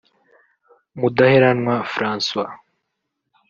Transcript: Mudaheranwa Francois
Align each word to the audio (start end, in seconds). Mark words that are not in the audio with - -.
Mudaheranwa 0.99 1.75
Francois 1.93 2.53